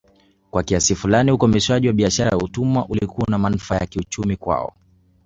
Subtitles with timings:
[0.51, 4.73] Kwa kiasi fulani ukomeshaji wa biashara ya utumwa ulikuwa unamanufaa ya kiuchumi kwao